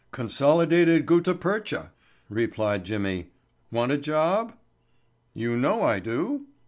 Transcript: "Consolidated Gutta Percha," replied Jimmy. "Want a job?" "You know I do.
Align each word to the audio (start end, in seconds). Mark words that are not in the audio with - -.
"Consolidated 0.11 1.05
Gutta 1.05 1.35
Percha," 1.35 1.91
replied 2.27 2.85
Jimmy. 2.85 3.29
"Want 3.71 3.91
a 3.91 3.99
job?" 3.99 4.57
"You 5.35 5.55
know 5.55 5.83
I 5.83 5.99
do. 5.99 6.47